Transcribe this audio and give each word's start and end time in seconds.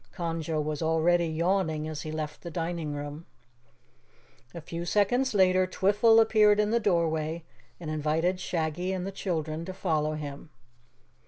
Conjo 0.15 0.59
was 0.59 0.81
already 0.81 1.27
yawning 1.27 1.87
as 1.87 2.01
he 2.01 2.11
left 2.11 2.41
the 2.41 2.49
dining 2.49 2.91
room. 2.95 3.27
A 4.51 4.59
few 4.59 4.83
seconds 4.83 5.35
later 5.35 5.67
Twiffle 5.67 6.19
appeared 6.19 6.59
in 6.59 6.71
the 6.71 6.79
doorway 6.79 7.43
and 7.79 7.91
invited 7.91 8.39
Shaggy 8.39 8.93
and 8.93 9.05
the 9.05 9.11
children 9.11 9.63
to 9.65 9.75
follow 9.75 10.15
him. 10.15 10.49